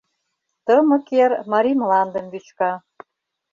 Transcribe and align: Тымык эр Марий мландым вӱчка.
Тымык 0.65 1.07
эр 1.23 1.31
Марий 1.51 1.77
мландым 1.81 2.25
вӱчка. 2.33 2.71